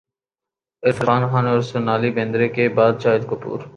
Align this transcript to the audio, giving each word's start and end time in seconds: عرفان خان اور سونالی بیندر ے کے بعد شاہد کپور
عرفان 0.83 1.23
خان 1.31 1.45
اور 1.47 1.61
سونالی 1.69 2.11
بیندر 2.15 2.41
ے 2.45 2.47
کے 2.55 2.67
بعد 2.77 2.93
شاہد 3.03 3.23
کپور 3.29 3.59